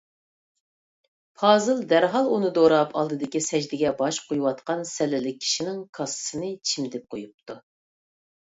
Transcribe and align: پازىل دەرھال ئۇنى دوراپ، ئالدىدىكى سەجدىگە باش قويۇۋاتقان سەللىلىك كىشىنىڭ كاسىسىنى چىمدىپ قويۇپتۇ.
پازىل 1.41 1.83
دەرھال 1.91 2.29
ئۇنى 2.37 2.49
دوراپ، 2.55 2.95
ئالدىدىكى 3.01 3.43
سەجدىگە 3.49 3.91
باش 4.01 4.19
قويۇۋاتقان 4.31 4.83
سەللىلىك 4.93 5.39
كىشىنىڭ 5.45 5.79
كاسىسىنى 5.99 6.51
چىمدىپ 6.71 7.07
قويۇپتۇ. 7.15 7.61